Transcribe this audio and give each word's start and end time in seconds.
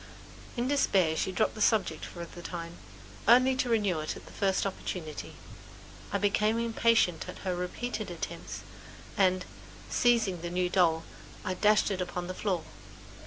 In 0.57 0.67
despair 0.67 1.15
she 1.15 1.29
had 1.29 1.37
dropped 1.37 1.53
the 1.53 1.61
subject 1.61 2.05
for 2.05 2.25
the 2.25 2.41
time, 2.41 2.77
only 3.27 3.55
to 3.57 3.69
renew 3.69 3.99
it 3.99 4.15
at 4.15 4.25
the 4.25 4.31
first 4.33 4.65
opportunity. 4.65 5.35
I 6.11 6.17
became 6.17 6.57
impatient 6.57 7.29
at 7.29 7.37
her 7.45 7.55
repeated 7.55 8.09
attempts 8.09 8.61
and, 9.15 9.45
seizing 9.91 10.41
the 10.41 10.49
new 10.49 10.69
doll, 10.71 11.03
I 11.45 11.53
dashed 11.53 11.91
it 11.91 12.01
upon 12.01 12.25
the 12.25 12.33
floor. 12.33 12.63